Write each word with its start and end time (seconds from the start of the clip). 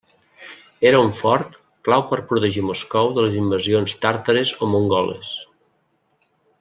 Era 0.91 1.01
un 1.07 1.11
fort 1.17 1.57
clau 1.89 2.05
per 2.13 2.19
protegir 2.31 2.63
Moscou 2.69 3.11
de 3.19 3.27
les 3.27 3.37
invasions 3.43 3.93
tàrtares 4.07 4.55
o 4.57 4.71
mongoles. 4.73 5.35